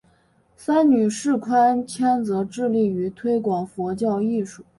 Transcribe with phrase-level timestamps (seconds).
[0.55, 4.65] 三女释宽谦则致力于推广佛教艺术。